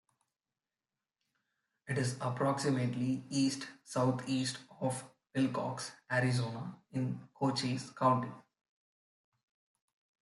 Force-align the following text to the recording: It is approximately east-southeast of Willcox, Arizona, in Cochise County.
It 1.87 1.99
is 1.99 2.17
approximately 2.21 3.23
east-southeast 3.29 4.57
of 4.79 5.03
Willcox, 5.35 5.91
Arizona, 6.11 6.75
in 6.91 7.19
Cochise 7.35 7.91
County. 7.91 8.31